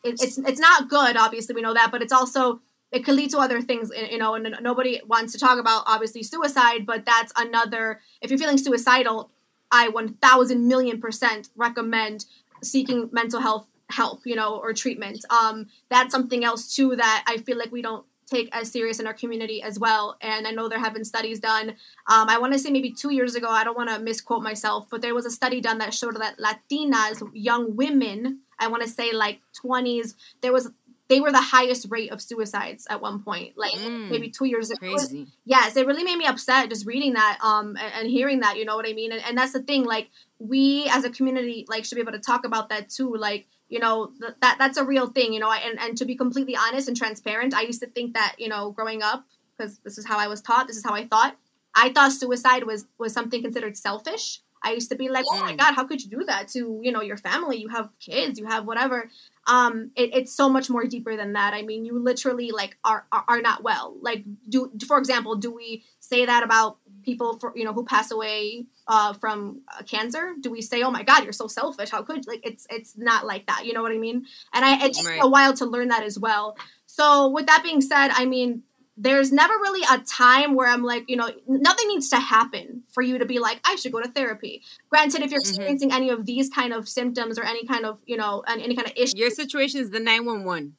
[0.02, 3.30] it, it's it's not good obviously we know that but it's also it could lead
[3.30, 7.32] to other things you know and nobody wants to talk about obviously suicide but that's
[7.36, 9.30] another if you're feeling suicidal
[9.70, 12.24] i 1000 million percent recommend
[12.62, 15.24] seeking mental health help you know or treatment.
[15.30, 19.06] Um that's something else too that i feel like we don't take as serious in
[19.06, 20.16] our community as well.
[20.20, 21.70] And I know there have been studies done.
[22.06, 23.48] Um, I want to say maybe two years ago.
[23.48, 26.38] I don't want to misquote myself, but there was a study done that showed that
[26.38, 30.70] Latinas, young women, I want to say like 20s, there was
[31.08, 34.70] they were the highest rate of suicides at one point, like mm, maybe two years
[34.70, 34.94] ago.
[34.94, 35.26] Crazy.
[35.46, 38.58] Yes, it really made me upset just reading that um and, and hearing that.
[38.58, 39.12] You know what I mean?
[39.12, 39.84] And, and that's the thing.
[39.84, 43.16] Like we as a community like should be able to talk about that too.
[43.16, 46.14] Like you know th- that that's a real thing you know and and to be
[46.14, 49.24] completely honest and transparent i used to think that you know growing up
[49.56, 51.36] because this is how i was taught this is how i thought
[51.74, 54.40] i thought suicide was was something considered selfish.
[54.60, 55.56] I used to be like oh my mm.
[55.58, 57.58] god how could you do that to you know your family?
[57.58, 59.08] You have kids you have whatever.
[59.46, 61.54] Um it, it's so much more deeper than that.
[61.54, 63.96] I mean you literally like are, are are not well.
[64.00, 68.10] Like do for example do we say that about people for you know who pass
[68.10, 71.90] away uh, from uh, cancer do we say oh my god you're so selfish.
[71.90, 73.64] How could like it's it's not like that.
[73.66, 74.26] You know what i mean?
[74.52, 75.20] And i it took right.
[75.22, 76.56] a while to learn that as well.
[76.86, 78.62] So with that being said i mean
[79.00, 83.00] there's never really a time where i'm like you know nothing needs to happen for
[83.00, 84.62] you to be like i should go to therapy.
[84.90, 85.50] Granted if you're mm-hmm.
[85.50, 88.74] experiencing any of these kind of symptoms or any kind of you know and any
[88.74, 90.74] kind of issue your situation is the 911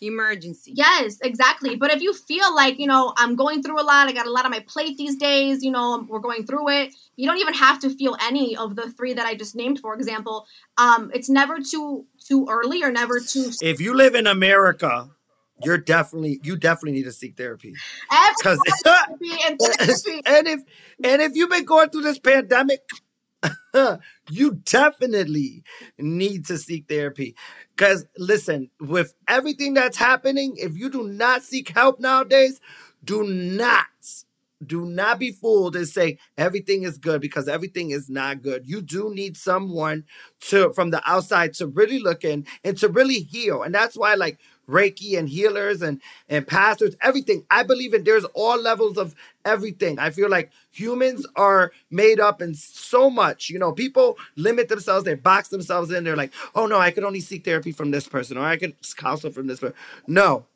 [0.00, 0.72] emergency.
[0.74, 1.76] Yes, exactly.
[1.76, 4.30] But if you feel like, you know, I'm going through a lot, I got a
[4.30, 7.54] lot on my plate these days, you know, we're going through it, you don't even
[7.54, 10.46] have to feel any of the three that I just named, for example.
[10.78, 15.10] Um, it's never too too early or never too If you live in America,
[15.62, 17.74] you're definitely you definitely need to seek therapy.
[18.38, 20.60] Because and if
[21.04, 22.80] and if you've been going through this pandemic,
[24.30, 25.62] you definitely
[25.98, 27.34] need to seek therapy.
[27.80, 32.60] Because listen, with everything that's happening, if you do not seek help nowadays,
[33.02, 33.86] do not
[34.66, 38.68] do not be fooled and say everything is good because everything is not good.
[38.68, 40.04] You do need someone
[40.40, 43.62] to from the outside to really look in and to really heal.
[43.62, 44.38] And that's why like
[44.70, 47.44] Reiki and healers and and pastors, everything.
[47.50, 49.14] I believe in there's all levels of
[49.44, 49.98] everything.
[49.98, 53.50] I feel like humans are made up in so much.
[53.50, 56.04] You know, people limit themselves, they box themselves in.
[56.04, 58.76] They're like, oh no, I could only seek therapy from this person or I could
[58.96, 59.76] counsel from this person.
[60.06, 60.46] No.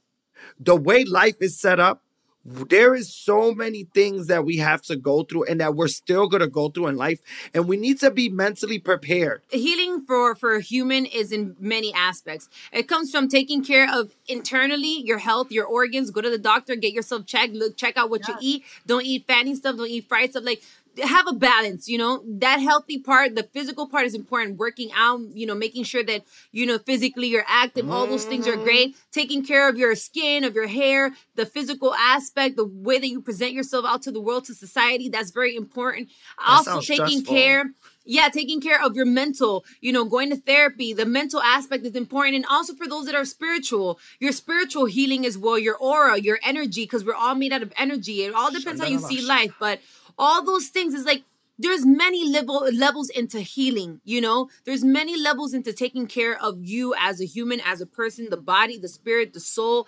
[0.61, 2.04] The way life is set up,
[2.45, 6.29] there is so many things that we have to go through and that we're still
[6.29, 7.21] going to go through in life
[7.55, 9.43] and we need to be mentally prepared.
[9.51, 12.49] Healing for for a human is in many aspects.
[12.73, 16.77] It comes from taking care of internally your health your organs go to the doctor
[16.77, 18.35] get yourself checked look check out what yeah.
[18.35, 18.65] you eat.
[18.87, 20.63] Don't eat fatty stuff don't eat fried stuff like
[21.03, 22.23] have a balance you know?
[22.27, 24.59] That healthy part the physical part is important.
[24.59, 26.23] Working out you know making sure that
[26.53, 28.91] you know physically you're active all those things are great.
[28.91, 29.11] Mm-hmm.
[29.13, 33.21] taking care of your skin of your hair the physical aspect the way that you
[33.21, 36.09] present yourself out to the world to society that's very important.
[36.39, 37.35] That also taking stressful.
[37.35, 37.71] care
[38.05, 41.95] yeah taking care of your mental you know going to therapy the mental aspect is
[41.95, 42.37] important.
[42.37, 46.39] And also for those that are spiritual your spiritual healing as well your aura your
[46.43, 48.23] energy because we're all made out of energy.
[48.23, 49.81] It all depends how you see life but
[50.19, 51.25] all those things is like
[51.59, 54.49] there's many level levels into healing you know?
[54.65, 58.37] There's many levels into taking care of you as a human as a person the
[58.37, 59.87] body the spirit the soul.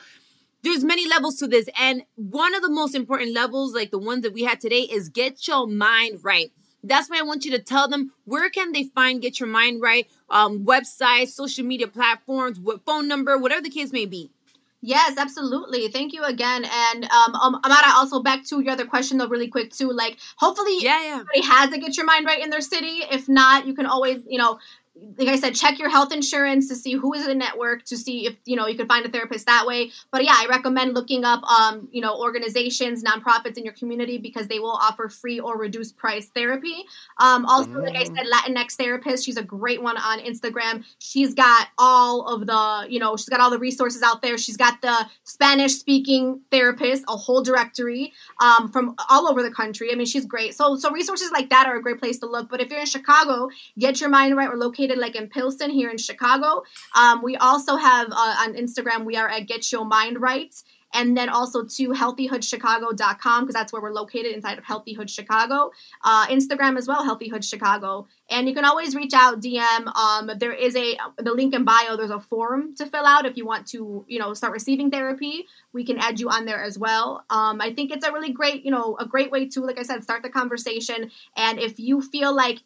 [0.62, 1.68] There's many levels to this.
[1.78, 5.08] And one of the most important levels like the ones that we had today is
[5.08, 6.50] get your mind right.
[6.82, 9.82] That's why i want you to tell them where can they find get your mind
[9.82, 10.06] right?
[10.30, 14.30] Um websites social media platforms what phone number whatever the case may be
[14.86, 15.88] Yes, absolutely.
[15.88, 16.64] Thank you again.
[16.64, 19.90] And um, um, Amara, also back to your other question though, really quick too.
[19.90, 21.12] Like, hopefully, yeah, yeah.
[21.14, 23.02] everybody has to get your mind right in their city.
[23.10, 24.60] If not, you can always, you know,
[25.18, 27.96] like I said, check your health insurance to see who is in the network to
[27.96, 29.90] see if you know you can find a therapist that way.
[30.10, 34.48] But yeah, I recommend looking up um, you know organizations, nonprofits in your community because
[34.48, 36.84] they will offer free or reduced price therapy.
[37.18, 37.84] Um, also, mm.
[37.84, 40.84] like I said, Latinx therapist, she's a great one on Instagram.
[40.98, 44.38] She's got all of the you know she's got all the resources out there.
[44.38, 49.92] She's got the Spanish speaking therapist, a whole directory um, from all over the country.
[49.92, 50.54] I mean, she's great.
[50.54, 52.48] So so resources like that are a great place to look.
[52.48, 54.48] But if you're in Chicago, get your mind right.
[54.48, 56.62] We're located located like in Pilsen here in Chicago.
[56.94, 60.54] Um, we also have uh, on Instagram, we are at Get Your Mind Right.
[60.94, 65.72] And then also to healthyhoodchicago.com because that's where we're located inside of Healthy Hood Chicago.
[66.02, 68.06] Uh, Instagram as well, Healthy Hood Chicago.
[68.30, 69.94] And you can always reach out, DM.
[69.94, 71.96] Um, there is a the link in bio.
[71.96, 75.46] There's a form to fill out if you want to, you know, start receiving therapy.
[75.72, 77.24] We can add you on there as well.
[77.28, 79.82] Um, I think it's a really great, you know, a great way to, like I
[79.82, 81.10] said, start the conversation.
[81.36, 82.60] And if you feel like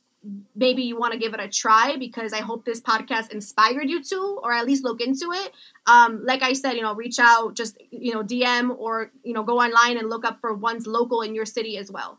[0.55, 4.03] maybe you want to give it a try because I hope this podcast inspired you
[4.05, 5.53] to, or at least look into it.
[5.87, 9.43] Um, like I said, you know, reach out, just you know, DM or you know,
[9.43, 12.19] go online and look up for ones local in your city as well.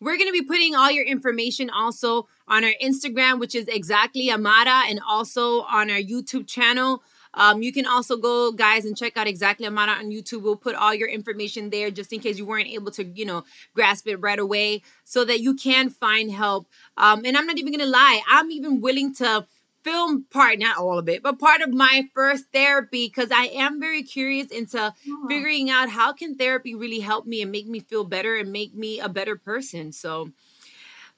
[0.00, 4.30] We're going to be putting all your information also on our Instagram, which is exactly
[4.30, 7.02] Amara, and also on our YouTube channel.
[7.34, 10.42] Um, you can also go, guys, and check out exactly Amara on YouTube.
[10.42, 13.44] We'll put all your information there just in case you weren't able to, you know,
[13.74, 16.66] grasp it right away so that you can find help.
[16.96, 19.46] Um, and I'm not even going to lie, I'm even willing to
[19.84, 23.80] film part, not all of it, but part of my first therapy because I am
[23.80, 24.92] very curious into
[25.28, 28.74] figuring out how can therapy really help me and make me feel better and make
[28.74, 29.92] me a better person.
[29.92, 30.32] So,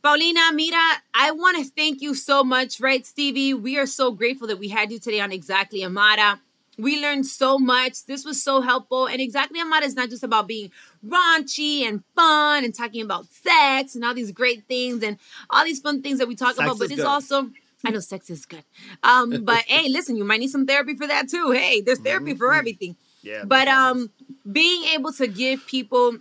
[0.03, 0.79] Paulina, Mira,
[1.13, 3.53] I want to thank you so much, right, Stevie?
[3.53, 6.41] We are so grateful that we had you today on Exactly Amara.
[6.79, 8.07] We learned so much.
[8.07, 9.07] This was so helpful.
[9.07, 10.71] And Exactly Amara is not just about being
[11.07, 15.19] raunchy and fun and talking about sex and all these great things and
[15.51, 17.05] all these fun things that we talk sex about, but it's good.
[17.05, 17.51] also
[17.85, 18.65] I know sex is good.
[19.03, 21.51] Um, but hey, listen, you might need some therapy for that too.
[21.51, 22.39] Hey, there's therapy mm-hmm.
[22.39, 22.97] for everything.
[23.23, 23.45] Yeah.
[23.45, 24.11] But um
[24.51, 26.21] being able to give people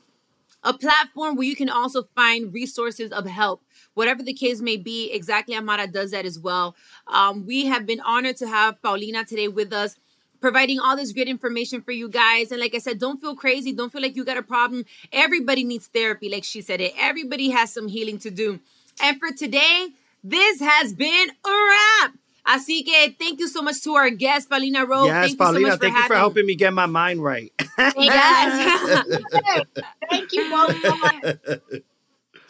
[0.63, 3.61] a platform where you can also find resources of help
[3.99, 6.75] whatever the case may be exactly amara does that as well
[7.07, 9.95] um, we have been honored to have paulina today with us
[10.39, 13.73] providing all this great information for you guys and like i said don't feel crazy
[13.73, 17.49] don't feel like you got a problem everybody needs therapy like she said it everybody
[17.49, 18.59] has some healing to do
[19.03, 19.87] and for today
[20.23, 22.13] this has been a wrap
[22.49, 25.05] Así que thank you so much to our guest, Paulina Rowe.
[25.05, 27.53] Yes, thank Paulina, you so much thank you for helping me get my mind right.
[27.95, 29.05] yes.
[30.09, 30.49] thank you
[31.69, 31.81] both.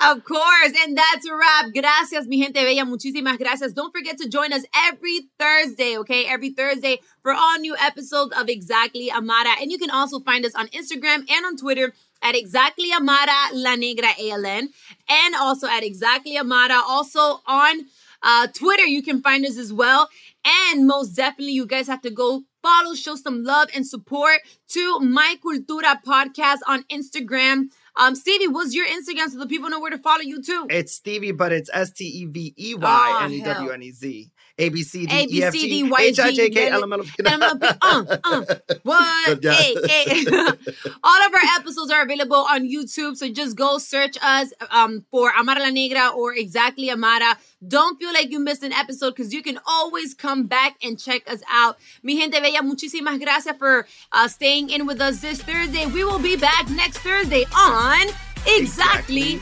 [0.02, 0.72] Of course.
[0.84, 1.74] And that's a wrap.
[1.74, 2.86] Gracias, mi gente bella.
[2.86, 3.74] Muchísimas gracias.
[3.74, 6.26] Don't forget to join us every Thursday, okay?
[6.26, 9.60] Every Thursday for all new episodes of Exactly Amara.
[9.60, 13.76] And you can also find us on Instagram and on Twitter at Exactly Amara La
[13.76, 14.70] Negra ALN
[15.10, 16.82] and also at Exactly Amara.
[16.88, 17.86] Also on
[18.24, 20.10] uh, Twitter, you can find us as well.
[20.46, 24.40] And most definitely, you guys have to go follow, show some love and support
[24.70, 27.70] to My Cultura podcast on Instagram.
[28.00, 30.68] Um, Stevie, what's your Instagram so the people know where to follow you too?
[30.70, 33.92] It's Stevie, but it's S T E V E Y N E W N E
[33.92, 34.32] Z.
[34.60, 37.56] A B C D E F G H I J K L M N O
[37.56, 37.68] P.
[37.82, 38.46] Uh, uh.
[38.84, 39.44] What?
[39.44, 40.26] Hey, hey.
[41.04, 45.32] All of our episodes are available on YouTube, so just go search us um, for
[45.38, 47.38] Amara La Negra or exactly Amara.
[47.68, 51.30] Don't feel like you missed an episode because you can always come back and check
[51.30, 51.78] us out.
[52.04, 55.86] Mi gente bella, muchísimas gracias for uh, staying in with us this Thursday.
[55.88, 58.08] We will be back next Thursday on
[58.46, 59.42] Exactly, exactly.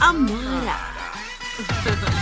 [0.00, 0.78] Amara.